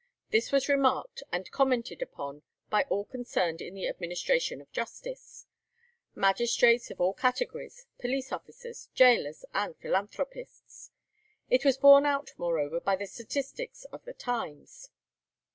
This 0.31 0.51
was 0.51 0.67
remarked 0.67 1.21
and 1.31 1.51
commented 1.51 2.01
upon 2.01 2.41
by 2.71 2.85
all 2.89 3.05
concerned 3.05 3.61
in 3.61 3.75
the 3.75 3.87
administration 3.87 4.59
of 4.59 4.71
justice: 4.71 5.45
magistrates 6.15 6.89
of 6.89 6.99
all 6.99 7.13
categories, 7.13 7.85
police 7.99 8.31
officers, 8.31 8.89
gaolers, 8.95 9.45
and 9.53 9.77
philanthropists. 9.77 10.89
It 11.51 11.63
was 11.63 11.77
borne 11.77 12.07
out, 12.07 12.31
moreover, 12.39 12.79
by 12.79 12.95
the 12.95 13.05
statistics 13.05 13.85
of 13.91 14.03
the 14.05 14.13
times. 14.13 14.89